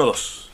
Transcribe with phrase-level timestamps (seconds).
[0.00, 0.50] Uno, dos.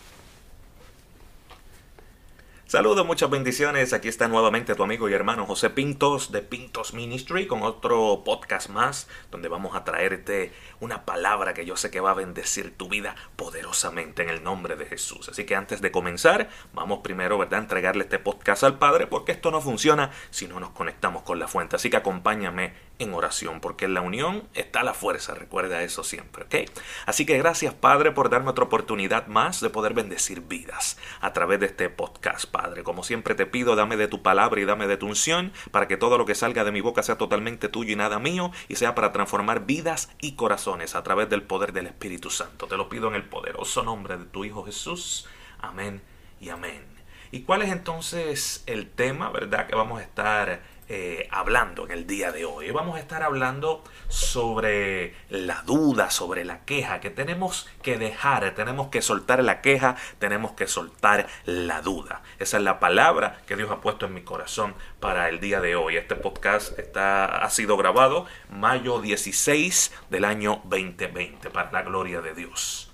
[2.67, 3.93] Saludos, muchas bendiciones.
[3.93, 8.71] Aquí está nuevamente tu amigo y hermano José Pintos de Pintos Ministry con otro podcast
[8.71, 12.89] más donde vamos a traerte una palabra que yo sé que va a bendecir tu
[12.89, 15.29] vida poderosamente en el nombre de Jesús.
[15.29, 19.31] Así que antes de comenzar, vamos primero, ¿verdad?, a entregarle este podcast al Padre porque
[19.31, 21.77] esto no funciona si no nos conectamos con la fuente.
[21.77, 25.35] Así que acompáñame en oración porque en la unión está la fuerza.
[25.35, 26.71] Recuerda eso siempre, ¿ok?
[27.07, 31.61] Así que gracias, Padre, por darme otra oportunidad más de poder bendecir vidas a través
[31.61, 32.47] de este podcast.
[32.51, 32.83] Padre.
[32.83, 35.97] Como siempre te pido, dame de tu palabra y dame de tu unción para que
[35.97, 38.95] todo lo que salga de mi boca sea totalmente tuyo y nada mío y sea
[38.95, 42.67] para transformar vidas y corazones a través del poder del Espíritu Santo.
[42.67, 45.27] Te lo pido en el poderoso nombre de tu Hijo Jesús.
[45.59, 46.03] Amén
[46.41, 46.85] y amén.
[47.33, 52.07] ¿Y cuál es entonces el tema, verdad, que vamos a estar eh, hablando en el
[52.07, 52.71] día de hoy.
[52.71, 58.89] Vamos a estar hablando sobre la duda, sobre la queja, que tenemos que dejar, tenemos
[58.89, 62.23] que soltar la queja, tenemos que soltar la duda.
[62.39, 65.77] Esa es la palabra que Dios ha puesto en mi corazón para el día de
[65.77, 65.97] hoy.
[65.97, 72.35] Este podcast está, ha sido grabado mayo 16 del año 2020, para la gloria de
[72.35, 72.86] Dios.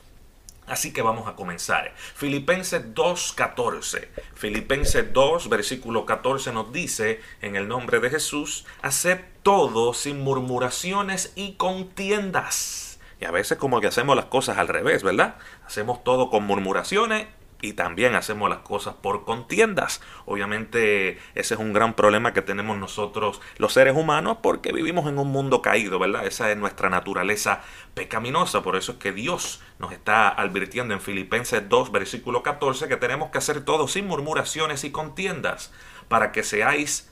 [0.67, 1.93] Así que vamos a comenzar.
[1.97, 4.09] Filipenses 2.14.
[4.35, 11.33] Filipenses 2, versículo 14 nos dice, en el nombre de Jesús, haced todo sin murmuraciones
[11.35, 13.01] y contiendas.
[13.21, 15.37] Y a veces como que hacemos las cosas al revés, ¿verdad?
[15.67, 17.27] Hacemos todo con murmuraciones
[17.63, 20.03] y también hacemos las cosas por contiendas.
[20.27, 25.19] Obviamente ese es un gran problema que tenemos nosotros los seres humanos porque vivimos en
[25.19, 26.27] un mundo caído, ¿verdad?
[26.27, 27.63] Esa es nuestra naturaleza
[27.95, 28.63] pecaminosa.
[28.63, 33.31] Por eso es que Dios nos está advirtiendo en Filipenses 2, versículo 14, que tenemos
[33.31, 35.73] que hacer todo sin murmuraciones y contiendas
[36.09, 37.11] para que seáis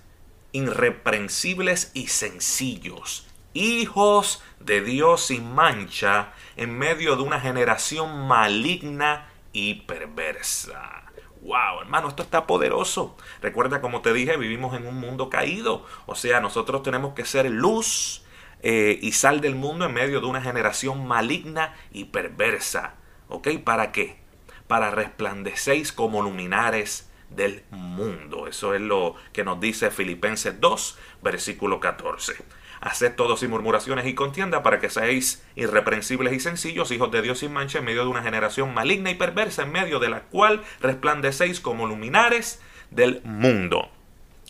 [0.52, 9.82] irreprensibles y sencillos, hijos de Dios sin mancha en medio de una generación maligna y
[9.82, 11.04] perversa.
[11.42, 13.16] Wow, hermano, esto está poderoso.
[13.40, 15.86] Recuerda, como te dije, vivimos en un mundo caído.
[16.06, 18.24] O sea, nosotros tenemos que ser luz
[18.62, 22.94] eh, y sal del mundo en medio de una generación maligna y perversa.
[23.28, 23.48] ¿Ok?
[23.64, 24.20] ¿Para qué?
[24.66, 28.46] Para resplandecéis como luminares del mundo.
[28.46, 32.34] Eso es lo que nos dice Filipenses 2, versículo 14.
[32.80, 37.40] Haced todo sin murmuraciones y contienda para que seáis irreprensibles y sencillos, hijos de Dios
[37.40, 40.62] sin mancha, en medio de una generación maligna y perversa, en medio de la cual
[40.80, 43.90] resplandecéis como luminares del mundo.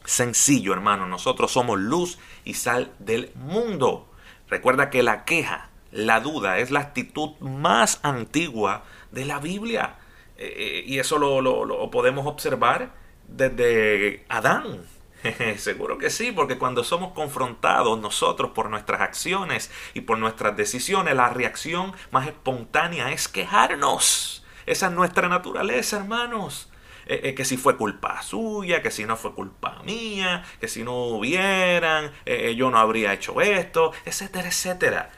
[0.04, 4.08] Sencillo, hermano, nosotros somos luz y sal del mundo.
[4.48, 9.96] Recuerda que la queja, la duda, es la actitud más antigua de la Biblia.
[10.40, 12.94] Eh, eh, y eso lo, podemos observar
[13.28, 14.82] desde Adán.
[15.58, 21.14] Seguro que sí, porque cuando somos confrontados nosotros por nuestras acciones y por nuestras decisiones,
[21.14, 24.42] la reacción más espontánea es quejarnos.
[24.64, 26.70] Esa es nuestra naturaleza, hermanos.
[27.04, 30.94] Eh, que si fue culpa suya, que si no fue culpa mía, que si no
[31.06, 32.12] hubieran,
[32.56, 35.10] yo no habría hecho esto, etcétera, etcétera.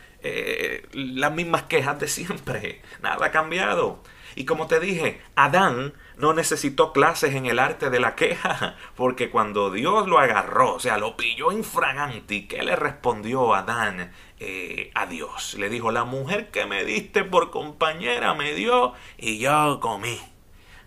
[0.92, 4.02] las mismas quejas de siempre, nada ha cambiado.
[4.34, 9.30] Y como te dije, Adán no necesitó clases en el arte de la queja, porque
[9.30, 15.06] cuando Dios lo agarró, o sea, lo pilló infraganti, ¿qué le respondió Adán eh, a
[15.06, 15.54] Dios?
[15.58, 20.20] Le dijo, la mujer que me diste por compañera me dio y yo comí.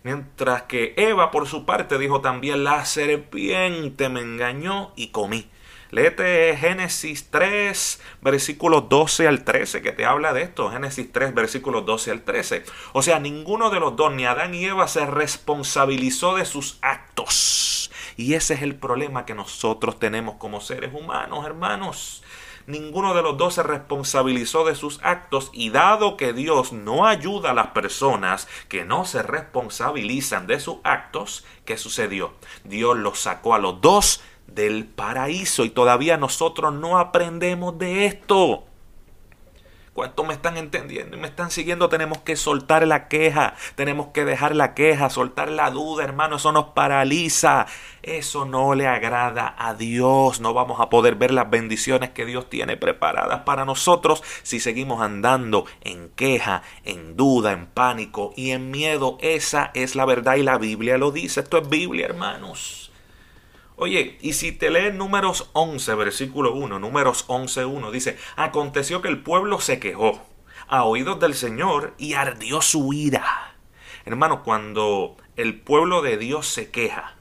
[0.03, 5.49] Mientras que Eva, por su parte, dijo también, la serpiente me engañó y comí.
[5.95, 10.69] Léete Génesis 3, versículos 12 al 13, que te habla de esto.
[10.69, 12.65] Génesis 3, versículos 12 al 13.
[12.91, 17.89] O sea, ninguno de los dos, ni Adán ni Eva, se responsabilizó de sus actos.
[18.17, 22.23] Y ese es el problema que nosotros tenemos como seres humanos, hermanos.
[22.67, 27.51] Ninguno de los dos se responsabilizó de sus actos y dado que Dios no ayuda
[27.51, 32.33] a las personas que no se responsabilizan de sus actos, ¿qué sucedió?
[32.65, 34.19] Dios los sacó a los dos
[34.55, 38.63] del paraíso y todavía nosotros no aprendemos de esto.
[39.95, 41.87] ¿Cuántos me están entendiendo y me están siguiendo?
[41.87, 46.51] Tenemos que soltar la queja, tenemos que dejar la queja, soltar la duda, hermano, eso
[46.51, 47.65] nos paraliza.
[48.03, 50.41] Eso no le agrada a Dios.
[50.41, 55.01] No vamos a poder ver las bendiciones que Dios tiene preparadas para nosotros si seguimos
[55.01, 59.17] andando en queja, en duda, en pánico y en miedo.
[59.21, 61.39] Esa es la verdad y la Biblia lo dice.
[61.39, 62.84] Esto es Biblia, hermanos.
[63.77, 69.09] Oye, y si te lees números 11, versículo 1, números 11, 1, dice, aconteció que
[69.09, 70.21] el pueblo se quejó
[70.67, 73.55] a oídos del Señor y ardió su ira.
[74.05, 77.15] Hermano, cuando el pueblo de Dios se queja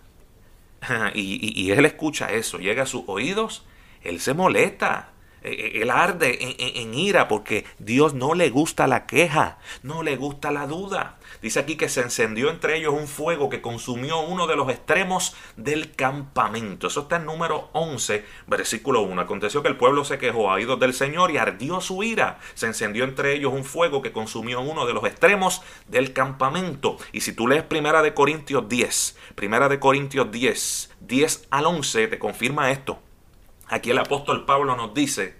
[1.14, 3.64] y, y él escucha eso, llega a sus oídos,
[4.02, 5.13] él se molesta.
[5.44, 10.16] Eh, eh, él arde en, ira porque Dios no le gusta la queja, no le
[10.16, 11.18] gusta la duda.
[11.42, 15.36] Dice aquí que se encendió entre ellos un fuego que consumió uno de los extremos
[15.56, 16.86] del campamento.
[16.86, 19.20] Eso está en número 11, versículo 1.
[19.20, 22.38] Aconteció que el pueblo se quejó a oídos del Señor y ardió su ira.
[22.54, 26.96] Se encendió entre ellos un fuego que consumió uno de los extremos del campamento.
[27.12, 32.08] Y si tú lees Primera de Corintios 10, Primera de Corintios 10, 10 al 11,
[32.08, 33.03] te confirma esto.
[33.68, 35.38] Aquí el apóstol Pablo nos dice,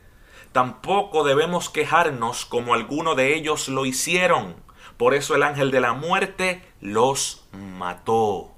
[0.53, 4.56] tampoco debemos quejarnos como algunos de ellos lo hicieron.
[4.97, 8.55] Por eso el ángel de la muerte los mató.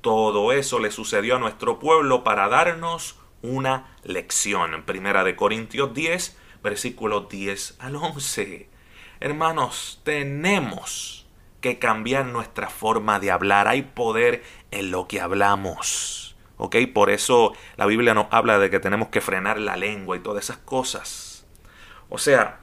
[0.00, 4.84] Todo eso le sucedió a nuestro pueblo para darnos una lección.
[4.84, 8.68] Primera de Corintios 10, versículos 10 al 11.
[9.20, 11.26] Hermanos, tenemos
[11.60, 13.68] que cambiar nuestra forma de hablar.
[13.68, 16.21] Hay poder en lo que hablamos.
[16.62, 16.76] ¿Ok?
[16.94, 20.44] Por eso la Biblia nos habla de que tenemos que frenar la lengua y todas
[20.44, 21.44] esas cosas.
[22.08, 22.60] O sea,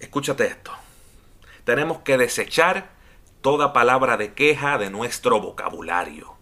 [0.00, 0.72] escúchate esto.
[1.64, 2.88] Tenemos que desechar
[3.42, 6.34] toda palabra de queja de nuestro vocabulario.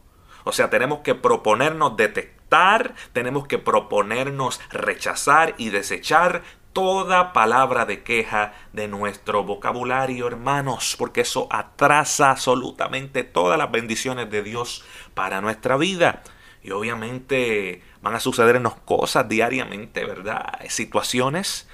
[0.44, 8.04] O sea, tenemos que proponernos detectar, tenemos que proponernos rechazar y desechar toda palabra de
[8.04, 14.84] queja de nuestro vocabulario, hermanos, porque eso atrasa absolutamente todas las bendiciones de Dios
[15.14, 16.22] para nuestra vida.
[16.66, 20.58] Y obviamente van a sucedernos cosas diariamente, ¿verdad?
[20.68, 21.68] Situaciones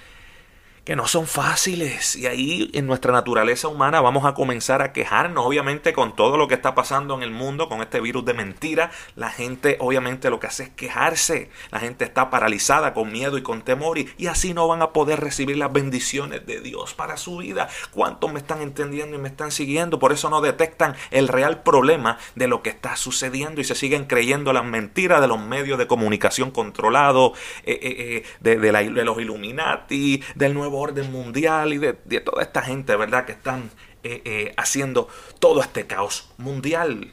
[0.84, 2.17] que no son fáciles.
[2.17, 6.49] Y ahí en nuestra naturaleza humana vamos a comenzar a quejarnos obviamente con todo lo
[6.49, 8.90] que está pasando en el mundo con este virus de mentira.
[9.14, 11.50] La gente obviamente lo que hace es quejarse.
[11.70, 14.93] La gente está paralizada con miedo y con temor y, y así no van a
[14.93, 17.69] poder recibir las bendiciones de Dios para su vida.
[17.93, 22.19] Cuántos me están entendiendo y me están siguiendo por eso no detectan el real problema
[22.34, 25.87] de lo que está sucediendo y se siguen creyendo las mentiras de los medios de
[25.87, 31.78] comunicación controlados eh, eh, eh, de, de, de los Illuminati del nuevo orden mundial y
[31.78, 33.24] de, toda esta gente, ¿verdad?
[33.24, 33.70] Que están
[34.02, 35.08] eh, eh, haciendo
[35.38, 37.12] todo este caos mundial.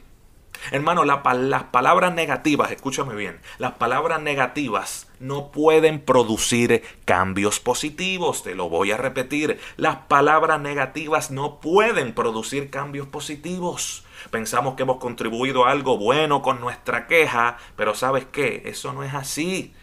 [0.72, 8.54] Hermano, las palabras negativas, escúchame bien, las palabras negativas no pueden producir cambios positivos, te
[8.54, 14.04] lo voy a repetir, las palabras negativas no pueden producir cambios positivos.
[14.30, 18.62] Pensamos que hemos contribuido a algo bueno con nuestra queja, pero ¿sabes qué?
[18.66, 19.74] Eso no es así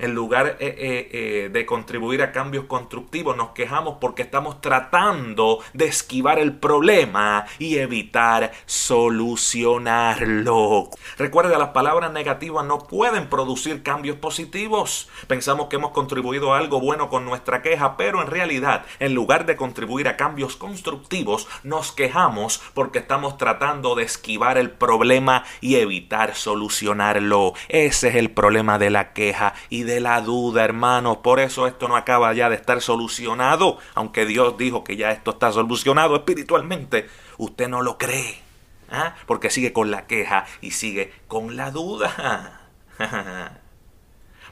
[0.00, 5.58] en lugar eh, eh, eh, de contribuir a cambios constructivos, nos quejamos porque estamos tratando
[5.74, 10.88] de esquivar el problema y evitar solucionarlo.
[11.18, 15.10] Recuerda, las palabras negativas no pueden producir cambios positivos.
[15.26, 19.44] Pensamos que hemos contribuido a algo bueno con nuestra queja, pero en realidad, en lugar
[19.44, 25.76] de contribuir a cambios constructivos, nos quejamos porque estamos tratando de esquivar el problema y
[25.76, 27.52] evitar solucionarlo.
[27.68, 31.18] Ese es el problema de la queja y de de la duda, hermanos.
[31.18, 33.78] Por eso esto no acaba ya de estar solucionado.
[33.94, 38.40] Aunque Dios dijo que ya esto está solucionado espiritualmente, usted no lo cree.
[38.88, 39.14] ¿ah?
[39.26, 42.68] Porque sigue con la queja y sigue con la duda.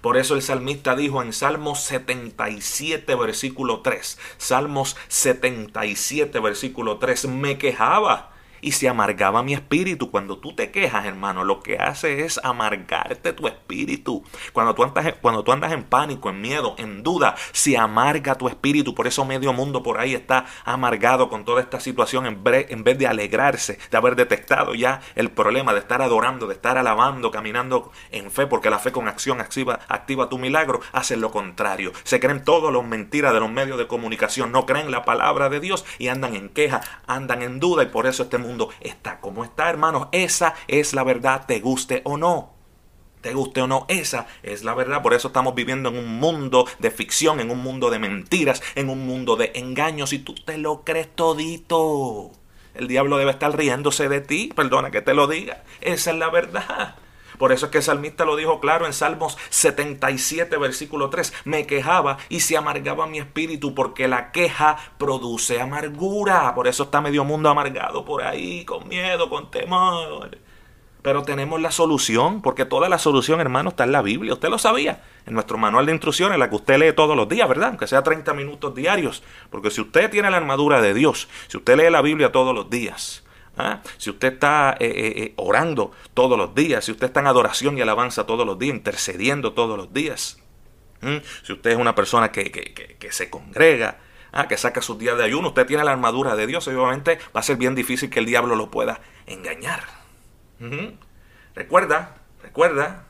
[0.00, 7.58] Por eso el salmista dijo en Salmos 77, versículo 3, Salmos 77, versículo 3, me
[7.58, 10.10] quejaba y se amargaba mi espíritu.
[10.10, 14.24] Cuando tú te quejas, hermano, lo que hace es amargarte tu espíritu.
[14.52, 18.48] Cuando tú andas, cuando tú andas en pánico, en miedo, en duda, se amarga tu
[18.48, 18.94] espíritu.
[18.94, 23.06] Por eso medio mundo por ahí está amargado con toda esta situación en vez, de
[23.06, 28.30] alegrarse, de haber detectado ya el problema, de estar adorando, de estar alabando, caminando en
[28.30, 31.92] fe, porque la fe con acción activa, activa tu milagro, hacen lo contrario.
[32.04, 35.60] Se creen todos los mentiras de los medios de comunicación, no creen la palabra de
[35.60, 39.20] Dios y andan en queja, andan en duda y por eso este mundo mundo está
[39.20, 40.08] como está, hermanos.
[40.12, 42.54] Esa es la verdad, te guste o no.
[43.20, 45.02] Te guste o no, esa es la verdad.
[45.02, 48.88] Por eso estamos viviendo en un mundo de ficción, en un mundo de mentiras, en
[48.90, 50.12] un mundo de engaños.
[50.12, 52.30] Y tú te lo crees todito.
[52.74, 54.52] El diablo debe estar riéndose de ti.
[54.54, 55.64] Perdona que te lo diga.
[55.80, 56.94] Esa es la verdad.
[57.38, 61.32] Por eso es que el salmista lo dijo claro en Salmos 77, versículo 3.
[61.44, 66.54] Me quejaba y se amargaba mi espíritu porque la queja produce amargura.
[66.54, 70.38] Por eso está medio mundo amargado por ahí, con miedo, con temor.
[71.02, 74.32] Pero tenemos la solución, porque toda la solución, hermano, está en la Biblia.
[74.32, 77.48] Usted lo sabía, en nuestro manual de instrucciones, la que usted lee todos los días,
[77.48, 77.68] ¿verdad?
[77.68, 79.22] Aunque sea 30 minutos diarios.
[79.48, 82.68] Porque si usted tiene la armadura de Dios, si usted lee la Biblia todos los
[82.68, 83.24] días,
[83.58, 83.82] ¿ah?
[83.98, 87.76] si usted está eh, eh, eh, orando todos los días, si usted está en adoración
[87.76, 90.38] y alabanza todos los días, intercediendo todos los días,
[91.44, 93.98] si usted es una persona que, que, se congrega,
[94.32, 94.48] ¿ah?
[94.48, 97.42] que saca sus días de ayuno, usted tiene la armadura de Dios, obviamente va a
[97.42, 99.84] ser bien difícil que el diablo lo pueda engañar.
[101.54, 103.04] Recuerda, recuerda,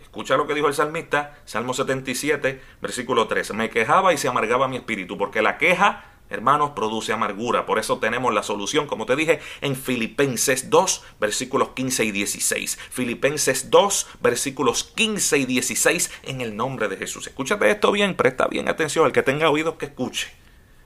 [0.00, 3.52] escucha lo que dijo el salmista, Salmo 77, versículo 13.
[3.54, 7.66] Me quejaba y se amargaba mi espíritu, porque la queja, hermanos, produce amargura.
[7.66, 12.78] Por eso tenemos la solución, como te dije, en Filipenses 2, versículos 15 y 16.
[12.90, 17.26] Filipenses 2, versículos 15 y 16, en el nombre de Jesús.
[17.26, 20.32] Escúchate esto bien, presta bien atención, el que tenga oídos que escuche.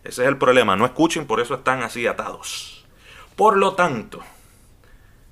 [0.02, 2.86] Ese es el problema, no escuchen, por eso están así atados.
[3.36, 4.20] Por lo tanto,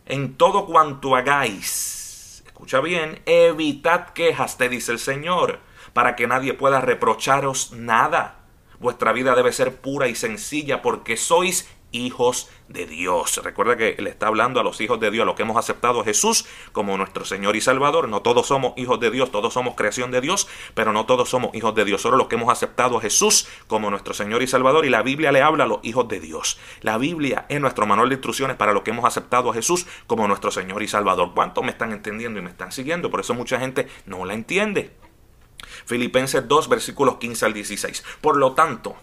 [0.07, 2.43] en todo cuanto hagáis.
[2.47, 5.61] Escucha bien, evitad quejas, te dice el Señor,
[5.93, 8.38] para que nadie pueda reprocharos nada.
[8.81, 13.41] Vuestra vida debe ser pura y sencilla porque sois hijos de Dios.
[13.43, 16.01] Recuerda que le está hablando a los hijos de Dios, a los que hemos aceptado
[16.01, 18.09] a Jesús como nuestro Señor y Salvador.
[18.09, 21.55] No todos somos hijos de Dios, todos somos creación de Dios, pero no todos somos
[21.55, 22.03] hijos de Dios.
[22.03, 24.85] Solo los que hemos aceptado a Jesús como nuestro Señor y Salvador.
[24.85, 26.59] Y la Biblia le habla a los hijos de Dios.
[26.83, 30.29] La Biblia es nuestro manual de instrucciones para los que hemos aceptado a Jesús como
[30.29, 31.33] nuestro Señor y Salvador.
[31.35, 33.11] ¿Cuántos me están entendiendo y me están siguiendo?
[33.11, 35.08] Por eso mucha gente no la entiende.
[35.89, 38.05] Filipenses 2, versículos 15 al 16.
[38.21, 38.97] Por lo tanto,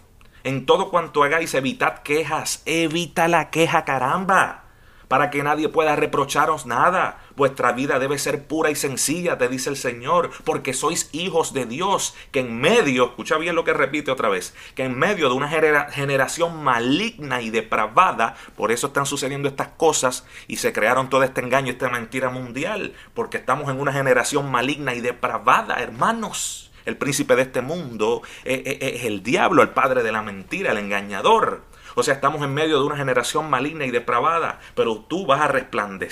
[0.44, 2.62] en todo cuanto hagáis, evitad quejas.
[2.64, 4.62] Evita la queja, caramba.
[5.08, 7.18] Para que nadie pueda reprocharos nada.
[7.34, 11.66] Vuestra vida debe ser pura y sencilla, te dice el Señor, porque sois hijos de
[11.66, 15.34] Dios, que en medio, escucha bien lo que repite otra vez, que en medio de
[15.34, 21.24] una generación maligna y depravada, por eso están sucediendo estas cosas y se crearon todo
[21.24, 26.96] este engaño, esta mentira mundial, porque estamos en una generación maligna y depravada, hermanos el
[26.96, 30.72] príncipe de este mundo, eh, eh, eh, es el diablo, el padre de la mentira,
[30.72, 31.64] el engañador.
[31.94, 35.48] O sea, estamos en medio de una generación maligna y depravada, pero tú vas a
[35.48, 36.06] resplandecer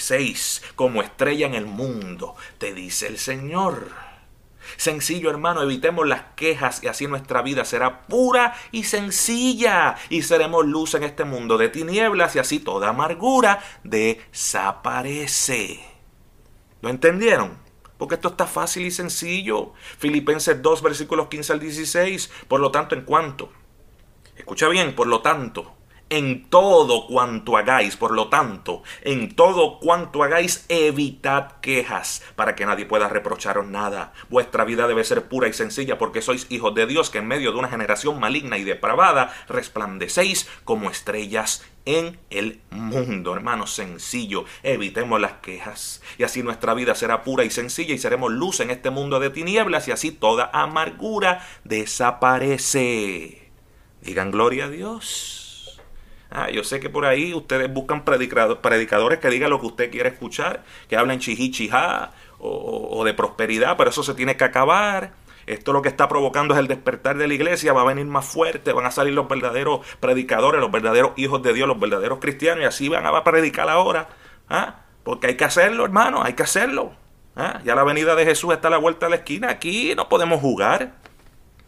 [0.75, 3.91] como estrella en el mundo, te dice el Señor.
[4.77, 10.67] Sencillo, hermano, evitemos las quejas y así nuestra vida será pura y sencilla y seremos
[10.67, 15.85] luz en este mundo de tinieblas y así toda amargura desaparece.
[16.81, 17.64] ¿Lo entendieron?
[17.99, 19.73] Porque esto está fácil y sencillo.
[19.99, 22.31] Filipenses 2, versículos 15 al 16.
[22.49, 23.51] Por lo tanto, en cuanto.
[24.37, 25.74] Escucha bien, por lo tanto,
[26.11, 32.67] en todo cuanto hagáis, por lo tanto, en todo cuanto hagáis, evitad quejas, para que
[32.67, 34.13] nadie pueda reprocharos nada.
[34.29, 37.53] Vuestra vida debe ser pura y sencilla, porque sois hijos de Dios, que en medio
[37.53, 44.45] de una generación maligna y depravada, resplandecéis como estrellas en el mundo, hermano, sencillo.
[44.63, 48.71] Evitemos las quejas, y así nuestra vida será pura y sencilla, y seremos luz en
[48.71, 53.51] este mundo de tinieblas, y así toda amargura desaparece.
[54.03, 55.34] Digan gloria a Dios.
[56.35, 60.09] Ah, yo sé que por ahí ustedes buscan predicadores que digan lo que usted quiere
[60.09, 65.13] escuchar, que hablen chihichijá o, o de prosperidad, pero eso se tiene que acabar.
[65.47, 68.25] Esto lo que está provocando es el despertar de la iglesia, va a venir más
[68.25, 72.65] fuerte, van a salir los verdaderos predicadores, los verdaderos hijos de Dios, los verdaderos cristianos,
[72.65, 74.09] y así van a predicar ahora.
[74.49, 74.81] ¿ah?
[75.05, 76.95] Porque hay que hacerlo, hermano, hay que hacerlo.
[77.37, 77.61] ¿ah?
[77.65, 80.41] Ya la venida de Jesús está a la vuelta de la esquina, aquí no podemos
[80.41, 80.95] jugar.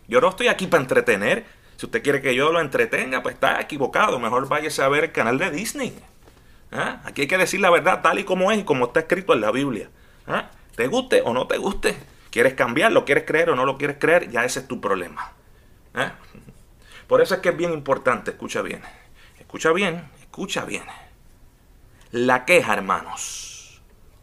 [0.09, 1.45] Yo no estoy aquí para entretener,
[1.77, 4.19] si usted quiere que yo lo entretenga, pues está equivocado.
[4.19, 5.95] Mejor váyase a ver el canal de Disney.
[6.73, 7.01] ¿Ah?
[7.05, 9.41] Aquí hay que decir la verdad tal y como es y como está escrito en
[9.41, 9.91] la Biblia.
[10.27, 10.51] ¿Ah?
[10.75, 11.97] ¿Te guste o no te guste?
[12.31, 13.05] ¿Quieres cambiarlo?
[13.05, 14.31] ¿Quieres creer o no lo quieres creer?
[14.31, 15.33] Ya ese es tu problema.
[15.95, 16.15] ¿Ah?
[17.07, 18.83] Por eso es que es bien importante, escucha bien.
[19.39, 20.85] Escucha bien, escucha bien.
[22.11, 23.81] La queja, hermanos,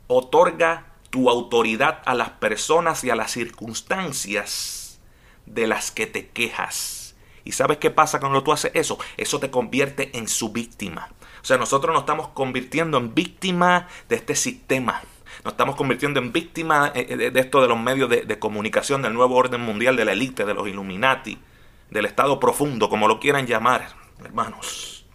[0.07, 4.99] otorga tu autoridad a las personas y a las circunstancias
[5.45, 7.02] de las que te quejas.
[7.45, 8.97] ¿Y sabes qué pasa cuando tú haces eso?
[9.17, 11.09] Eso te convierte en su víctima.
[11.41, 15.01] O sea, nosotros nos estamos convirtiendo en víctima de este sistema.
[15.43, 19.13] Nos estamos convirtiendo en víctima eh, eh, de esto de los medios de, comunicación, del
[19.13, 21.37] nuevo orden mundial, de la élite, de los Illuminati,
[21.89, 23.89] del Estado profundo, como lo quieran llamar,
[24.23, 25.05] hermanos.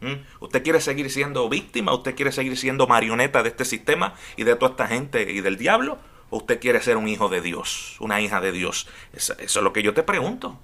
[0.00, 0.14] ¿Mm?
[0.40, 1.92] ¿Usted quiere seguir siendo víctima?
[1.92, 5.58] ¿Usted quiere seguir siendo marioneta de este sistema y de toda esta gente y del
[5.58, 5.98] diablo?
[6.30, 8.88] ¿O usted quiere ser un hijo de Dios, una hija de Dios?
[9.12, 10.58] eso es lo que yo te pregunto.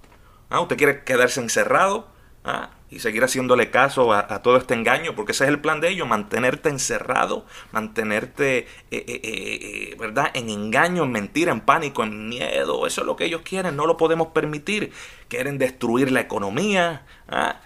[0.51, 0.61] ¿Ah?
[0.61, 2.09] ¿Usted quiere quedarse encerrado?
[2.45, 2.71] ¿Ah?
[2.91, 6.07] y seguir haciéndole caso a, todo este engaño, porque ese es el plan de ellos,
[6.07, 12.87] mantenerte encerrado, mantenerte, eh, eh, eh, ¿verdad?, en engaño, en mentira, en pánico, en miedo,
[12.87, 14.93] eso es lo que ellos quieren, no lo podemos permitir,
[15.29, 17.61] quieren destruir la economía, ¿ah?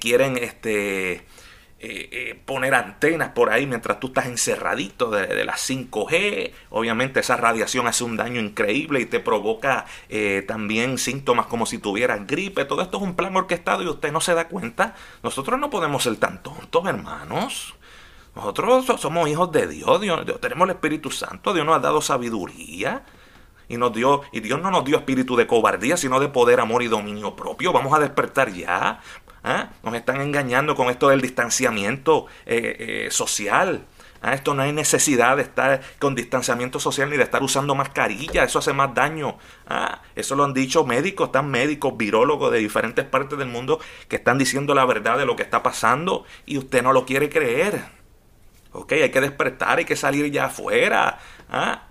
[0.00, 1.24] quieren este,
[1.82, 6.52] eh, eh, poner antenas por ahí mientras tú estás encerradito de, de, la 5G.
[6.68, 11.78] Obviamente esa radiación hace un daño increíble y te provoca eh, también síntomas como si
[11.78, 12.66] tuvieras gripe.
[12.66, 14.94] Todo esto es un plan orquestado y usted no se da cuenta.
[15.22, 17.74] Nosotros no podemos ser tan tontos, hermanos.
[18.36, 22.02] Nosotros somos hijos de Dios, Dios, Dios tenemos el Espíritu Santo, Dios nos ha dado
[22.02, 23.04] sabiduría
[23.70, 26.82] y nos dio y Dios no nos dio espíritu de cobardía, sino de poder, amor
[26.82, 27.72] y dominio propio.
[27.72, 29.00] Vamos a despertar ya.
[29.42, 29.70] ¿Ah?
[29.82, 33.86] Nos están engañando con esto del distanciamiento eh, eh, social.
[34.22, 34.34] ¿Ah?
[34.34, 38.44] Esto no hay necesidad de estar con distanciamiento social ni de estar usando mascarilla.
[38.44, 39.38] Eso hace más daño.
[39.66, 40.02] ¿Ah?
[40.14, 44.36] Eso lo han dicho médicos, están médicos, virólogos de diferentes partes del mundo que están
[44.36, 47.82] diciendo la verdad de lo que está pasando y usted no lo quiere creer.
[48.72, 51.18] Ok, hay que despertar, hay que salir ya afuera.
[51.50, 51.82] ¿Ah?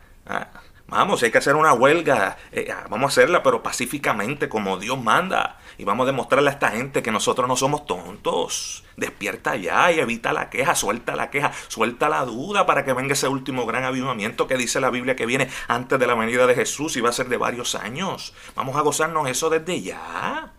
[0.89, 4.99] Vamos, hay que hacer una huelga, eh, ah, vamos a hacerla, pero pacíficamente, como Dios
[5.01, 5.59] manda.
[5.79, 8.83] Y vamos a demostrarle a esta gente que nosotros no somos tontos.
[8.97, 13.13] Despierta ya y evita la queja, suelta la queja, suelta la duda para que venga
[13.13, 16.55] ese último gran avivamiento que dice la Biblia que viene antes de la venida de
[16.55, 18.33] Jesús y va a ser de varios años.
[18.55, 20.51] Vamos a gozarnos eso desde ya.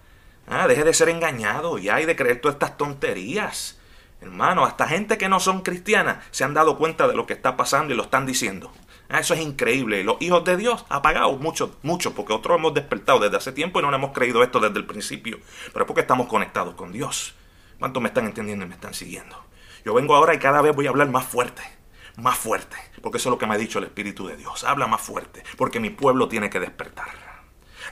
[0.49, 3.79] Ah, deje de ser engañado ya y de creer todas estas tonterías.
[4.23, 7.59] Hermano, hasta gente que no son cristianas se han dado cuenta de lo que está
[7.59, 8.73] pasando y lo están diciendo.
[9.12, 10.05] Ah, eso es increíble.
[10.05, 13.83] Los hijos de Dios apagados, mucho, mucho, porque otros hemos despertado desde hace tiempo y
[13.83, 15.40] no hemos creído esto desde el principio.
[15.73, 17.35] Pero es porque estamos conectados con Dios.
[17.81, 19.37] ¿Cuántos me están entendiendo y me están siguiendo?
[19.85, 21.62] Yo vengo ahora y cada vez voy a hablar más fuerte,
[22.19, 24.62] más fuerte, porque eso es lo que me ha dicho el Espíritu de Dios.
[24.62, 27.09] Habla más fuerte, porque mi pueblo tiene que despertar.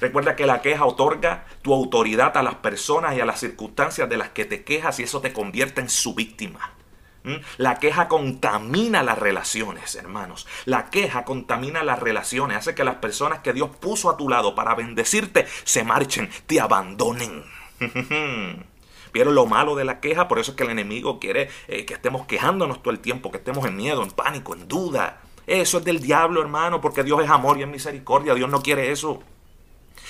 [0.00, 4.18] Recuerda que la queja otorga tu autoridad a las personas y a las circunstancias de
[4.18, 6.77] las que te quejas y eso te convierte en su víctima.
[7.24, 7.34] ¿Mm?
[7.56, 10.46] La queja contamina las relaciones, hermanos.
[10.64, 14.54] La queja contamina las relaciones, hace que las personas que Dios puso a tu lado
[14.54, 17.44] para bendecirte se marchen, te abandonen.
[19.12, 20.28] ¿Vieron lo malo de la queja?
[20.28, 23.38] Por eso es que el enemigo quiere eh, que estemos quejándonos todo el tiempo, que
[23.38, 25.20] estemos en miedo, en pánico, en duda.
[25.46, 28.34] Eso es del diablo, hermano, porque Dios es amor y es misericordia.
[28.34, 29.22] Dios no quiere eso.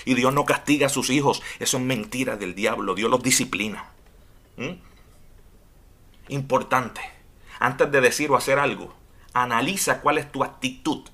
[0.05, 1.43] Y Dios no castiga a sus hijos.
[1.59, 2.95] Eso es mentira del diablo.
[2.95, 3.91] Dios los disciplina.
[4.57, 4.73] ¿Mm?
[6.29, 7.01] Importante.
[7.59, 8.95] Antes de decir o hacer algo,
[9.33, 11.09] analiza cuál es tu actitud.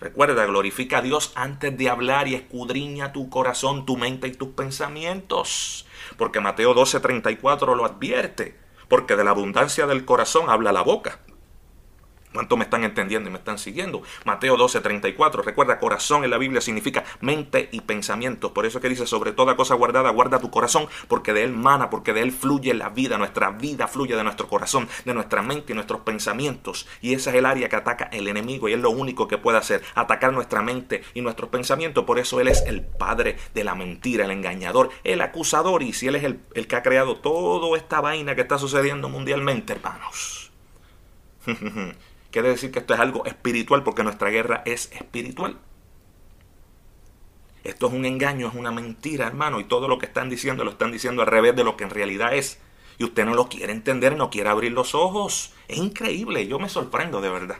[0.00, 4.48] Recuerda, glorifica a Dios antes de hablar y escudriña tu corazón, tu mente y tus
[4.48, 5.86] pensamientos.
[6.16, 8.58] Porque Mateo 12:34 lo advierte.
[8.88, 11.20] Porque de la abundancia del corazón habla la boca.
[12.34, 14.02] ¿Cuánto me están entendiendo y me están siguiendo?
[14.24, 15.42] Mateo 12, 34.
[15.42, 18.50] Recuerda, corazón en la Biblia significa mente y pensamientos.
[18.50, 21.52] Por eso es que dice, sobre toda cosa guardada, guarda tu corazón, porque de él
[21.52, 23.18] mana, porque de él fluye la vida.
[23.18, 26.88] Nuestra vida fluye de nuestro corazón, de nuestra mente y nuestros pensamientos.
[27.00, 29.58] Y esa es el área que ataca el enemigo y es lo único que puede
[29.58, 32.02] hacer, atacar nuestra mente y nuestros pensamientos.
[32.02, 35.84] Por eso él es el padre de la mentira, el engañador, el acusador.
[35.84, 39.08] Y si él es el, el que ha creado toda esta vaina que está sucediendo
[39.08, 40.50] mundialmente, hermanos.
[42.34, 45.56] Quiere decir que esto es algo espiritual porque nuestra guerra es espiritual.
[47.62, 50.72] Esto es un engaño, es una mentira, hermano, y todo lo que están diciendo lo
[50.72, 52.58] están diciendo al revés de lo que en realidad es.
[52.98, 55.52] Y usted no lo quiere entender, no quiere abrir los ojos.
[55.68, 57.58] Es increíble, yo me sorprendo de verdad.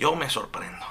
[0.00, 0.84] Yo me sorprendo.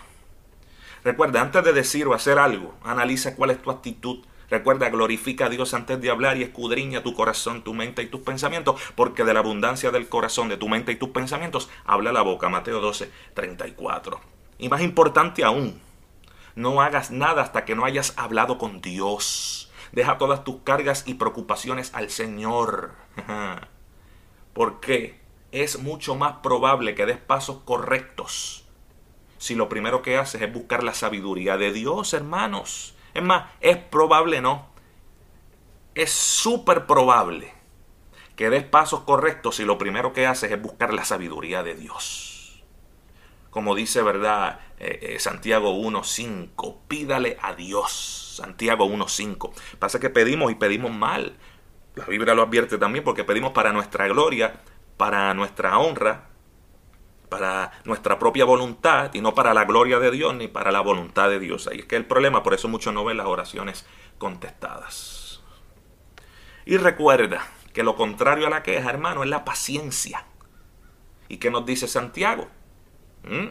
[1.03, 5.49] Recuerda, antes de decir o hacer algo, analiza cuál es tu actitud Recuerda, glorifica a
[5.49, 9.33] Dios antes de hablar y escudriña tu corazón, tu mente y tus pensamientos, porque de
[9.33, 12.49] la abundancia del corazón, de tu mente y tus pensamientos, habla la boca.
[12.49, 14.19] Mateo 12, 34.
[14.57, 15.81] Y más importante aún,
[16.55, 19.71] no hagas nada hasta que no hayas hablado con Dios.
[19.91, 22.93] Deja todas tus cargas y preocupaciones al Señor.
[24.53, 25.19] Porque
[25.51, 28.65] es mucho más probable que des pasos correctos
[29.37, 32.94] si lo primero que haces es buscar la sabiduría de Dios, hermanos.
[33.15, 34.67] Es más, es probable no.
[35.95, 37.53] Es súper probable
[38.35, 42.61] que des pasos correctos si lo primero que haces es buscar la sabiduría de Dios.
[43.49, 44.59] Como dice, ¿verdad?
[44.79, 46.79] Eh, eh, Santiago 1.5.
[46.89, 48.33] Pídale a Dios.
[48.35, 49.53] Santiago 1.5.
[49.79, 51.37] Pasa que pedimos y pedimos mal.
[51.95, 54.59] La Biblia lo advierte también porque pedimos para nuestra gloria,
[54.97, 56.27] para nuestra honra,
[57.29, 61.29] para nuestra propia voluntad y no para la gloria de Dios ni para la voluntad
[61.29, 61.67] de Dios.
[61.67, 63.85] Ahí es que el problema, por eso muchos no ven las oraciones
[64.17, 65.41] contestadas.
[66.65, 70.25] Y recuerda que lo contrario a la queja, hermano, es la paciencia.
[71.27, 72.47] ¿Y qué nos dice Santiago?
[73.23, 73.49] ¿Mm?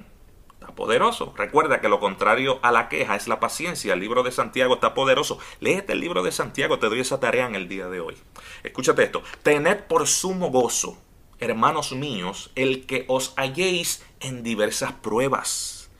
[0.55, 1.35] Está poderoso.
[1.37, 3.93] Recuerda que lo contrario a la queja es la paciencia.
[3.93, 5.39] El libro de Santiago está poderoso.
[5.61, 8.17] Léete el libro de Santiago, te doy esa tarea en el día de hoy.
[8.63, 9.23] Escúchate esto.
[9.43, 10.97] Tened por sumo gozo,
[11.45, 15.91] hermanos míos, el que os halléis en diversas pruebas.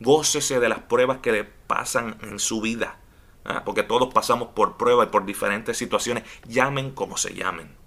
[0.00, 2.98] Gócese de las pruebas que le pasan en su vida.
[3.44, 3.62] ¿ah?
[3.64, 6.24] Porque todos pasamos por pruebas y por diferentes situaciones.
[6.46, 7.84] Llamen como se llamen.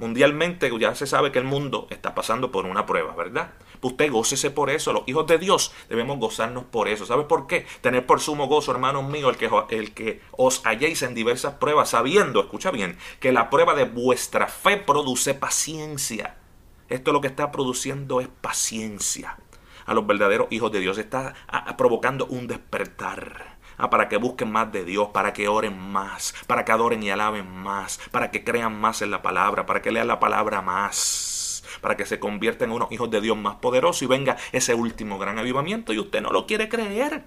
[0.00, 3.52] Mundialmente ya se sabe que el mundo está pasando por una prueba, ¿verdad?
[3.82, 4.94] Usted gócese por eso.
[4.94, 7.04] Los hijos de Dios debemos gozarnos por eso.
[7.04, 7.66] ¿Sabe por qué?
[7.82, 11.90] Tener por sumo gozo, hermanos míos, el que, el que os halléis en diversas pruebas,
[11.90, 16.39] sabiendo, escucha bien, que la prueba de vuestra fe produce paciencia.
[16.90, 19.38] Esto lo que está produciendo es paciencia.
[19.86, 21.34] A los verdaderos hijos de Dios está
[21.78, 26.72] provocando un despertar para que busquen más de Dios, para que oren más, para que
[26.72, 30.20] adoren y alaben más, para que crean más en la palabra, para que lean la
[30.20, 34.36] palabra más, para que se conviertan en unos hijos de Dios más poderosos y venga
[34.52, 37.24] ese último gran avivamiento y usted no lo quiere creer.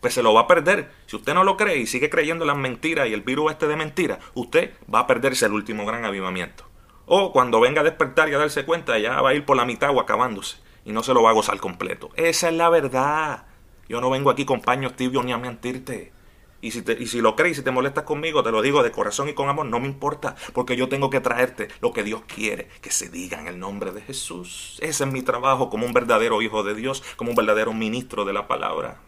[0.00, 0.92] Pues se lo va a perder.
[1.06, 3.66] Si usted no lo cree y sigue creyendo en las mentiras y el virus este
[3.66, 6.64] de mentiras, usted va a perderse el último gran avivamiento.
[7.06, 9.64] O cuando venga a despertar y a darse cuenta, ya va a ir por la
[9.64, 10.58] mitad o acabándose.
[10.84, 12.10] Y no se lo va a gozar completo.
[12.16, 13.46] Esa es la verdad.
[13.88, 16.12] Yo no vengo aquí con paños tibios ni a mentirte.
[16.60, 18.90] Y si, y si lo crees y si te molestas conmigo, te lo digo de
[18.90, 22.22] corazón y con amor, no me importa, porque yo tengo que traerte lo que Dios
[22.26, 24.78] quiere que se diga en el nombre de Jesús.
[24.80, 28.32] Ese es mi trabajo como un verdadero hijo de Dios, como un verdadero ministro de
[28.32, 29.00] la palabra.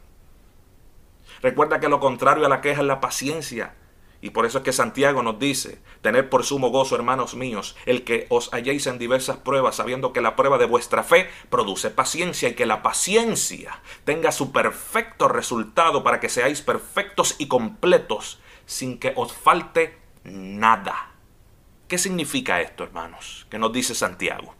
[1.42, 3.74] Recuerda que lo contrario a la queja es la paciencia.
[4.20, 8.02] Y por eso es que Santiago nos dice, tener por sumo gozo, hermanos míos, el
[8.02, 12.48] que os halléis en diversas pruebas, sabiendo que la prueba de vuestra fe produce paciencia
[12.48, 18.98] y que la paciencia tenga su perfecto resultado para que seáis perfectos y completos sin
[18.98, 21.12] que os falte nada.
[21.86, 23.46] ¿Qué significa esto, hermanos?
[23.48, 24.54] ¿Qué nos dice Santiago?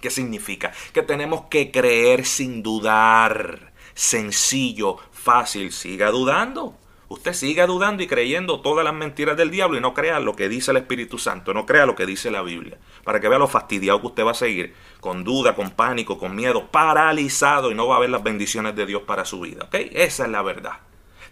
[0.00, 0.72] ¿Qué significa?
[0.92, 3.72] Que tenemos que creer sin dudar.
[3.94, 6.78] Sencillo, fácil, siga dudando.
[7.08, 10.48] Usted siga dudando y creyendo todas las mentiras del diablo y no crea lo que
[10.48, 13.48] dice el Espíritu Santo, no crea lo que dice la Biblia, para que vea lo
[13.48, 17.86] fastidiado que usted va a seguir, con duda, con pánico, con miedo, paralizado y no
[17.86, 19.68] va a ver las bendiciones de Dios para su vida.
[19.72, 20.78] Esa es la verdad.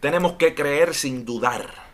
[0.00, 1.91] Tenemos que creer sin dudar.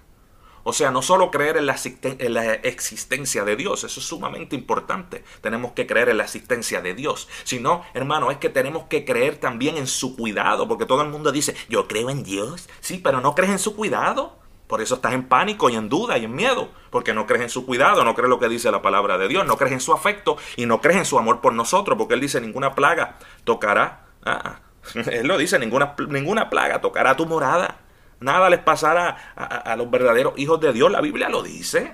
[0.69, 5.25] O sea, no solo creer en la, existencia de Dios, eso es sumamente importante.
[5.41, 7.27] Tenemos que creer en la existencia de Dios.
[7.45, 11.33] Sino, hermano, es que tenemos que creer también en su cuidado, porque todo el mundo
[11.33, 12.69] dice, yo creo en Dios.
[12.81, 14.37] Sí, pero no crees en su cuidado.
[14.67, 17.49] Por eso estás en pánico y en duda y en miedo, porque no crees en
[17.49, 19.95] su cuidado, no crees lo que dice la palabra de Dios, no crees en su
[19.95, 24.05] afecto y no crees en su amor por nosotros, porque Él dice, ninguna plaga tocará.
[24.23, 24.61] Ah,
[24.95, 27.88] él lo dice, ninguna, ninguna plaga tocará tu morada.
[28.21, 30.91] Nada les pasará a, los verdaderos hijos de Dios.
[30.91, 31.93] La Biblia lo dice.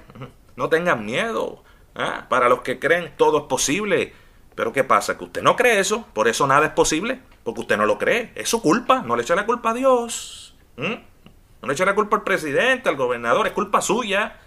[0.57, 1.63] No tengan miedo.
[1.95, 2.27] ¿ah?
[2.29, 4.15] Para los que creen todo es posible.
[4.55, 5.19] Pero ¿qué pasa?
[5.19, 6.07] Que usted no cree eso.
[6.15, 7.21] Por eso nada es posible.
[7.43, 8.33] Porque usted no lo cree.
[8.35, 9.03] Es su culpa.
[9.03, 10.57] No le eche la culpa a Dios.
[10.77, 13.47] No le eche la culpa al presidente, al gobernador.
[13.47, 14.41] Es culpa suya.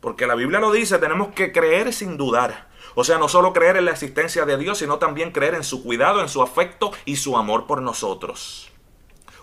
[0.00, 0.98] Porque la Biblia lo dice.
[0.98, 2.68] Tenemos que creer sin dudar.
[2.94, 5.82] O sea, no solo creer en la existencia de Dios, sino también creer en su
[5.82, 8.71] cuidado, en su afecto y su amor por nosotros.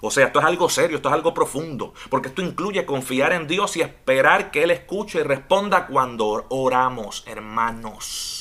[0.01, 3.47] O sea, esto es algo serio, esto es algo profundo, porque esto incluye confiar en
[3.47, 8.39] Dios y esperar que Él escuche y responda cuando oramos, hermanos.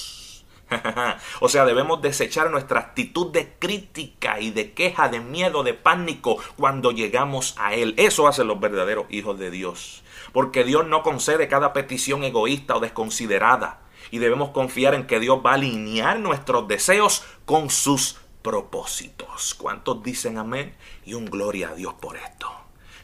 [1.41, 6.39] o sea, debemos desechar nuestra actitud de crítica y de queja, de miedo, de pánico
[6.57, 7.95] cuando llegamos a Él.
[7.97, 10.03] Eso hacen los verdaderos hijos de Dios.
[10.33, 13.81] Porque Dios no concede cada petición egoísta o desconsiderada.
[14.11, 19.55] Y debemos confiar en que Dios va a alinear nuestros deseos con sus propósitos.
[19.55, 20.77] ¿Cuántos dicen amén?
[21.05, 22.51] Y un gloria a Dios por esto.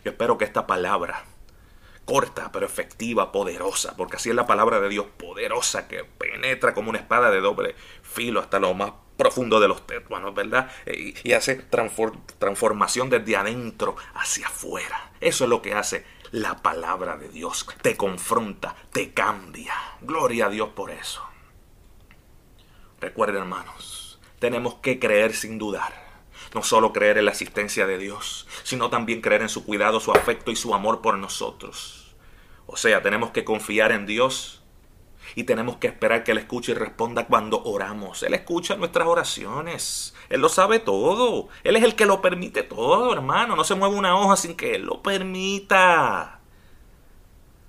[0.04, 1.24] Yo espero que esta palabra,
[2.04, 6.90] corta pero efectiva, poderosa, porque así es la palabra de Dios, poderosa, que penetra como
[6.90, 10.70] una espada de doble filo hasta lo más profundo de los tétuanos, ¿verdad?
[10.86, 11.54] Y, y hace
[12.38, 15.12] transformación desde adentro hacia afuera.
[15.20, 17.66] Eso es lo que hace la palabra de Dios.
[17.80, 19.74] Te confronta, te cambia.
[20.00, 21.22] Gloria a Dios por eso.
[23.00, 24.03] Recuerden, hermanos,
[24.44, 25.94] tenemos que creer sin dudar.
[26.54, 30.12] No solo creer en la existencia de Dios, sino también creer en su cuidado, su
[30.12, 32.14] afecto y su amor por nosotros.
[32.66, 34.62] O sea, tenemos que confiar en Dios
[35.34, 38.22] y tenemos que esperar que Él escuche y responda cuando oramos.
[38.22, 40.14] Él escucha nuestras oraciones.
[40.28, 41.48] Él lo sabe todo.
[41.62, 43.56] Él es el que lo permite todo, hermano.
[43.56, 46.42] No se mueve una hoja sin que Él lo permita.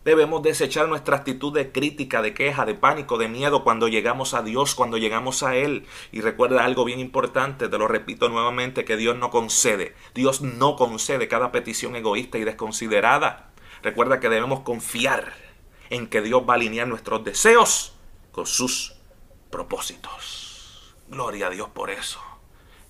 [0.05, 4.43] Debemos desechar nuestra actitud de crítica, de queja, de pánico, de miedo cuando llegamos a
[4.43, 5.87] Dios, cuando llegamos a Él.
[6.11, 9.95] Y recuerda algo bien importante, te lo repito nuevamente, que Dios no concede.
[10.13, 13.49] Dios no concede cada petición egoísta y desconsiderada.
[13.81, 15.33] Recuerda que debemos confiar
[15.89, 17.95] en que Dios va a alinear nuestros deseos
[18.31, 18.93] con sus
[19.49, 20.95] propósitos.
[21.07, 22.21] Gloria a Dios por eso.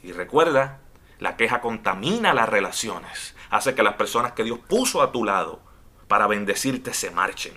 [0.03, 0.81] Y recuerda
[1.17, 5.61] La queja contamina las relaciones, hace que las personas que Dios puso a tu lado
[6.07, 7.53] para bendecirte se marchen.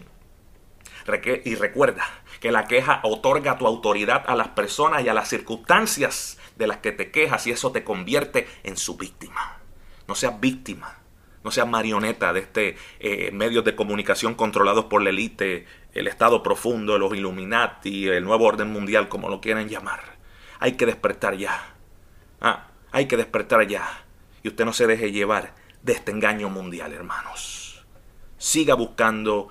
[1.44, 2.04] Y recuerda
[2.38, 6.78] que la queja otorga tu autoridad a las personas y a las circunstancias de las
[6.78, 9.58] que te quejas y eso te convierte en su víctima.
[10.06, 10.98] No seas víctima,
[11.44, 16.42] no seas marioneta de este eh, medios de comunicación controlados por la élite, el Estado
[16.42, 20.18] profundo, los Illuminati, el nuevo orden mundial, como lo quieran llamar.
[20.60, 21.74] Hay que despertar ya.
[22.40, 24.04] Ah, hay que despertar ya.
[24.42, 27.57] Y usted no se deje llevar de este engaño mundial, hermanos.
[28.38, 29.48] Siga buscando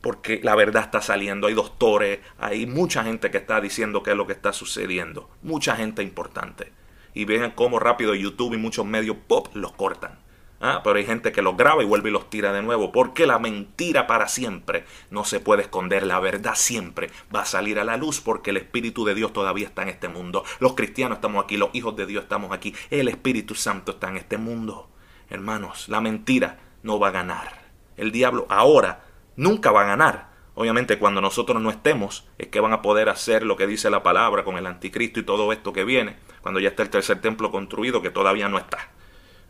[0.00, 1.46] porque la verdad está saliendo.
[1.46, 5.30] Hay doctores, hay mucha gente que está diciendo qué es lo que está sucediendo.
[5.42, 6.72] Mucha gente importante.
[7.14, 10.18] Y vean cómo rápido YouTube y muchos medios pop los cortan.
[10.62, 12.92] Ah, pero hay gente que los graba y vuelve y los tira de nuevo.
[12.92, 16.06] Porque la mentira para siempre no se puede esconder.
[16.06, 19.66] La verdad siempre va a salir a la luz porque el Espíritu de Dios todavía
[19.66, 20.44] está en este mundo.
[20.60, 22.74] Los cristianos estamos aquí, los hijos de Dios estamos aquí.
[22.90, 24.90] El Espíritu Santo está en este mundo.
[25.30, 27.59] Hermanos, la mentira no va a ganar.
[28.00, 29.04] El diablo ahora
[29.36, 30.30] nunca va a ganar.
[30.54, 34.02] Obviamente cuando nosotros no estemos es que van a poder hacer lo que dice la
[34.02, 37.50] palabra con el anticristo y todo esto que viene, cuando ya está el tercer templo
[37.50, 38.90] construido que todavía no está.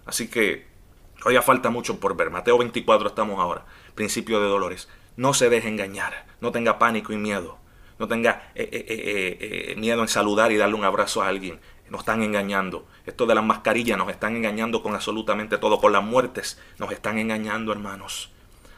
[0.05, 0.71] Así que
[1.21, 2.31] Todavía falta mucho por ver.
[2.31, 3.67] Mateo 24 estamos ahora.
[3.95, 4.89] Principio de dolores.
[5.17, 6.27] No se deje engañar.
[6.41, 7.59] No tenga pánico y miedo.
[7.99, 11.61] No tenga eh, eh, eh, miedo en saludar y darle un abrazo a alguien.
[11.91, 12.87] Nos están engañando.
[13.05, 15.79] Esto de las mascarillas nos están engañando con absolutamente todo.
[15.79, 18.33] Con las muertes nos están engañando, hermanos.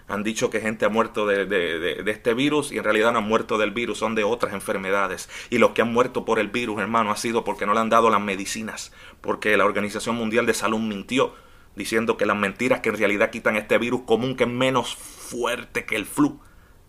[0.08, 3.28] Han dicho que gente ha muerto de, de, este virus y en realidad no han
[3.28, 5.30] muerto del virus, son de otras enfermedades.
[5.48, 7.88] Y los que han muerto por el virus, hermano, ha sido porque no le han
[7.88, 11.34] dado las medicinas, porque la Organización Mundial de Salud mintió
[11.74, 15.84] diciendo que las mentiras que en realidad quitan este virus común que es menos fuerte
[15.84, 16.40] que el flu.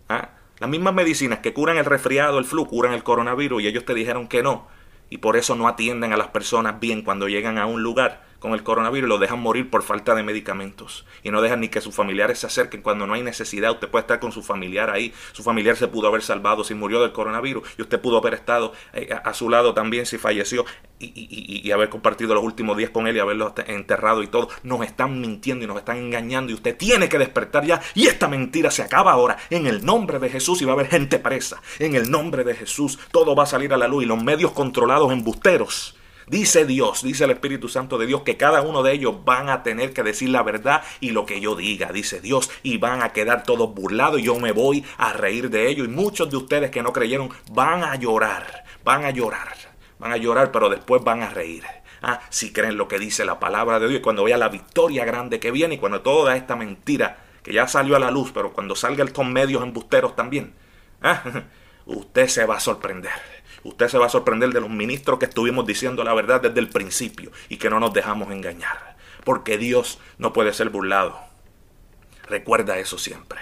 [0.08, 0.30] ¿ah?
[0.58, 3.94] Las mismas medicinas que curan el resfriado, el flu, curan el coronavirus y ellos te
[3.94, 4.66] dijeron que no.
[5.10, 8.52] Y por eso no atienden a las personas bien cuando llegan a un lugar con
[8.52, 11.06] el coronavirus y lo dejan morir por falta de medicamentos.
[11.22, 13.70] Y no dejan ni que sus familiares se acerquen cuando no hay necesidad.
[13.70, 15.14] Usted puede estar con su familiar ahí.
[15.32, 17.66] Su familiar se pudo haber salvado si murió del coronavirus.
[17.78, 20.66] Y usted pudo haber estado eh, a su lado también si falleció.
[20.98, 24.50] Y, haber compartido los últimos días con él y haberlo enterrado y todo.
[24.62, 26.52] Nos están mintiendo y nos están engañando.
[26.52, 27.80] Y usted tiene que despertar ya.
[27.94, 29.38] Y esta mentira se acaba ahora.
[29.48, 30.60] En el nombre de Jesús.
[30.60, 31.62] Y va a haber gente presa.
[31.78, 32.98] En el nombre de Jesús.
[33.10, 34.04] Todo va a salir a la luz.
[34.04, 38.62] Y los medios controlados embusteros Dice Dios, dice el Espíritu Santo de Dios, que cada
[38.62, 41.92] uno de ellos van a tener que decir la verdad y lo que yo diga,
[41.92, 45.68] dice Dios, y van a quedar todos burlados y yo me voy a reír de
[45.68, 45.86] ellos.
[45.86, 49.54] Y muchos de ustedes que no creyeron van a llorar, van a llorar,
[49.98, 51.64] van a llorar, pero después van a reír.
[52.00, 55.40] Ah, si creen lo que dice la palabra de Dios, cuando vea la victoria grande
[55.40, 58.74] que viene y cuando toda esta mentira que ya salió a la luz, pero cuando
[58.74, 60.54] salga estos medios embusteros también,
[61.02, 61.22] ah,
[61.86, 63.12] usted se va a sorprender
[63.64, 66.68] usted se va a sorprender de los ministros que estuvimos diciendo la verdad desde el
[66.68, 68.96] principio y que no nos dejamos engañar.
[69.24, 71.18] Porque Dios no puede ser burlado.
[72.28, 73.40] Recuerda eso siempre.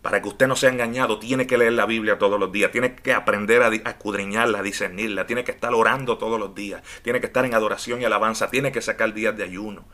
[0.00, 2.94] Para que usted no sea engañado, tiene que leer la Biblia todos los días, tiene
[2.94, 7.26] que aprender a, escudriñarla, a discernirla, tiene que estar orando todos los días, tiene que
[7.26, 9.84] estar en adoración y alabanza, tiene que sacar días de ayuno.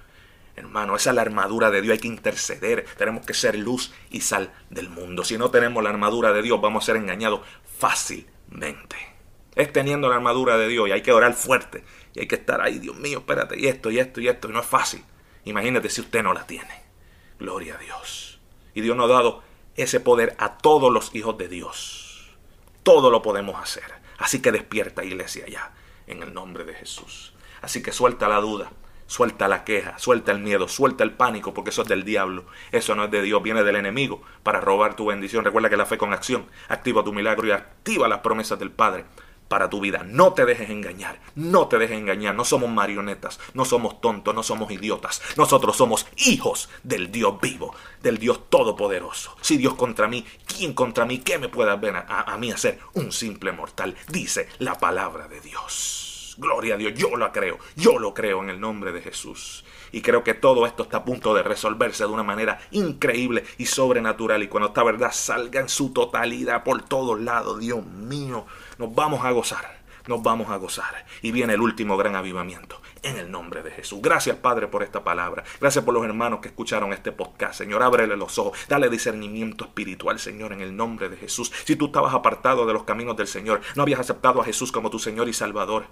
[0.55, 4.21] Hermano, esa es la armadura de Dios, hay que interceder, tenemos que ser luz y
[4.21, 5.25] sal del mundo.
[5.25, 7.41] Si no tenemos la armadura de Dios, vamos a ser engañados
[7.79, 8.97] fácil mente.
[9.55, 11.85] Es teniendo la armadura de Dios y hay que orar fuerte.
[12.15, 14.49] Y hay que estar ahí, Dios mío, espérate, y esto, y esto, y esto.
[14.49, 15.05] Y no es fácil.
[15.45, 16.83] Imagínate si usted no la tiene.
[17.39, 18.41] Gloria a Dios.
[18.75, 19.43] Y Dios nos ha dado
[19.77, 22.37] ese poder a todos los hijos de Dios.
[22.83, 24.03] Todo lo podemos hacer.
[24.19, 25.75] Así que despierta, iglesia, ya,
[26.07, 27.35] en el nombre de Jesús.
[27.61, 28.71] Así que suelta la duda,
[29.13, 32.47] Suelta la queja, suelta el miedo, suelta el pánico, porque eso es del diablo.
[32.71, 35.45] Eso no es de Dios, viene del enemigo para robar tu bendición.
[35.45, 39.05] Recuerda que la fe con acción activa tu milagro y activa las promesas del Padre
[39.49, 40.03] para tu vida.
[40.07, 42.35] No te dejes engañar, no te dejes engañar.
[42.35, 45.21] No somos marionetas, no somos tontos, no somos idiotas.
[45.37, 49.37] Nosotros somos hijos del Dios vivo, del Dios todopoderoso.
[49.43, 51.19] Si Dios contra mí, ¿quién contra mí?
[51.19, 52.79] ¿Qué me puede ver a, mí hacer?
[52.95, 56.12] Un simple mortal, dice la palabra de Dios.
[56.39, 59.65] Gloria a Dios, yo lo creo, yo lo creo en el nombre de Jesús.
[59.93, 63.67] Y creo que todo esto está a punto de resolverse de una manera increíble y
[63.67, 64.43] sobrenatural.
[64.43, 68.47] Y cuando esta verdad salga en su totalidad por todos lados, Dios mío,
[68.79, 71.05] nos vamos a gozar, nos vamos a gozar.
[71.21, 74.01] Y viene el último gran avivamiento en el nombre de Jesús.
[74.01, 75.45] Gracias, Padre, por esta palabra.
[75.61, 77.55] Gracias por los hermanos que escucharon este podcast.
[77.55, 81.53] Señor, ábrele los ojos, dale discernimiento espiritual, Señor, en el nombre de Jesús.
[81.65, 84.91] Si tú estabas apartado de los caminos del Señor, no habías aceptado a Jesús como
[84.91, 85.87] tu Señor y Salvador.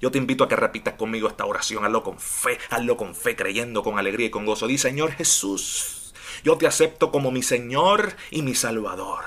[0.00, 1.84] Yo te invito a que repitas conmigo esta oración.
[1.84, 4.66] Hazlo con fe, hazlo con fe, creyendo con alegría y con gozo.
[4.66, 9.24] Di, Señor Jesús, yo te acepto como mi Señor y mi Salvador.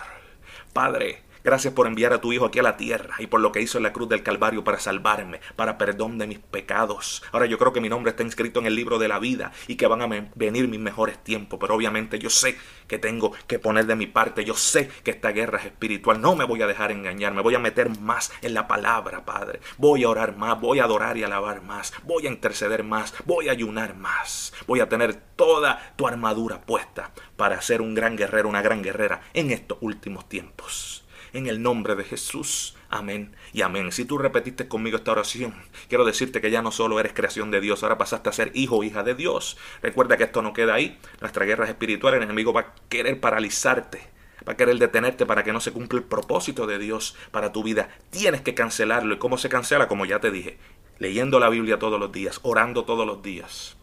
[0.73, 3.61] Padre, Gracias por enviar a tu Hijo aquí a la tierra y por lo que
[3.61, 7.23] hizo en la cruz del Calvario para salvarme, para perdón de mis pecados.
[7.31, 9.75] Ahora yo creo que mi nombre está inscrito en el libro de la vida y
[9.75, 13.85] que van a venir mis mejores tiempos, pero obviamente yo sé que tengo que poner
[13.85, 16.91] de mi parte, yo sé que esta guerra es espiritual, no me voy a dejar
[16.91, 19.61] engañar, me voy a meter más en la palabra, Padre.
[19.77, 23.47] Voy a orar más, voy a adorar y alabar más, voy a interceder más, voy
[23.47, 28.49] a ayunar más, voy a tener toda tu armadura puesta para ser un gran guerrero,
[28.49, 32.75] una gran guerrera en estos últimos tiempos en el nombre de Jesús.
[32.89, 33.91] Amén y amén.
[33.91, 35.53] Si tú repetiste conmigo esta oración,
[35.87, 38.77] quiero decirte que ya no solo eres creación de Dios, ahora pasaste a ser hijo
[38.77, 39.57] o hija de Dios.
[39.81, 40.99] Recuerda que esto no queda ahí.
[41.21, 44.01] Nuestra guerra es espiritual, el enemigo va a querer paralizarte.
[44.47, 47.61] Va a querer detenerte para que no se cumpla el propósito de Dios para tu
[47.61, 47.89] vida.
[48.09, 49.13] Tienes que cancelarlo.
[49.13, 49.87] ¿Y cómo se cancela?
[49.87, 50.57] Como ya te dije,
[50.97, 53.77] leyendo la Biblia todos los días, orando todos los días.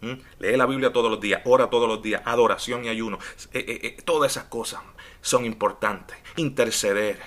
[0.00, 0.12] ¿Mm?
[0.40, 3.18] Lee la Biblia todos los días, ora todos los días, adoración y ayuno.
[3.52, 4.82] Eh, eh, eh, todas esas cosas
[5.20, 6.16] son importantes.
[6.36, 7.18] Interceder,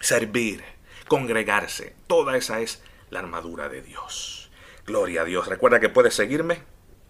[0.00, 0.64] servir,
[1.08, 1.94] congregarse.
[2.06, 4.50] Toda esa es la armadura de Dios.
[4.86, 5.48] Gloria a Dios.
[5.48, 6.62] Recuerda que puedes seguirme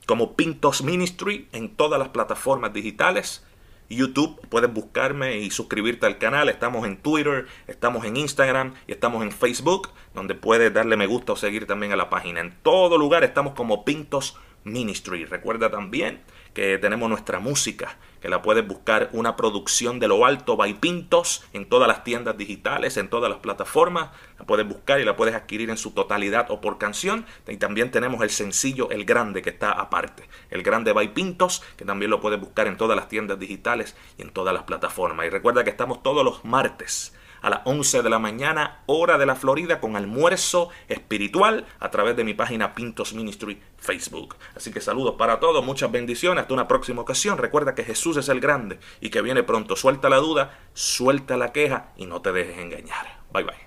[0.06, 3.44] como Pintos Ministry en todas las plataformas digitales.
[3.88, 6.48] YouTube, puedes buscarme y suscribirte al canal.
[6.48, 11.32] Estamos en Twitter, estamos en Instagram y estamos en Facebook, donde puedes darle me gusta
[11.32, 12.40] o seguir también a la página.
[12.40, 15.24] En todo lugar estamos como Pintos Ministry.
[15.24, 16.22] Recuerda también
[16.56, 21.44] que tenemos nuestra música, que la puedes buscar una producción de lo alto by Pintos
[21.52, 24.08] en todas las tiendas digitales, en todas las plataformas.
[24.38, 27.26] La puedes buscar y la puedes adquirir en su totalidad o por canción.
[27.46, 30.30] Y también tenemos el sencillo El Grande que está aparte.
[30.48, 34.22] El Grande by Pintos, que también lo puedes buscar en todas las tiendas digitales y
[34.22, 35.26] en todas las plataformas.
[35.26, 39.26] Y recuerda que estamos todos los martes a las 11 de la mañana, hora de
[39.26, 44.36] la Florida, con almuerzo espiritual a través de mi página Pintos Ministry Facebook.
[44.54, 47.38] Así que saludos para todos, muchas bendiciones, hasta una próxima ocasión.
[47.38, 49.76] Recuerda que Jesús es el grande y que viene pronto.
[49.76, 53.20] Suelta la duda, suelta la queja y no te dejes engañar.
[53.32, 53.66] Bye bye.